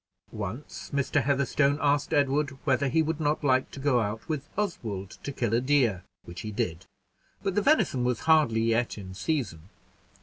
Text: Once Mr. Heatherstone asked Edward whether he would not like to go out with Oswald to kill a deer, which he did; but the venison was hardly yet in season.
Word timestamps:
Once 0.33 0.89
Mr. 0.91 1.21
Heatherstone 1.21 1.77
asked 1.79 2.11
Edward 2.11 2.57
whether 2.65 2.87
he 2.87 3.03
would 3.03 3.19
not 3.19 3.43
like 3.43 3.69
to 3.69 3.79
go 3.79 3.99
out 3.99 4.27
with 4.27 4.49
Oswald 4.57 5.19
to 5.21 5.31
kill 5.31 5.53
a 5.53 5.61
deer, 5.61 6.03
which 6.25 6.41
he 6.41 6.49
did; 6.51 6.87
but 7.43 7.53
the 7.53 7.61
venison 7.61 8.03
was 8.03 8.21
hardly 8.21 8.61
yet 8.61 8.97
in 8.97 9.13
season. 9.13 9.69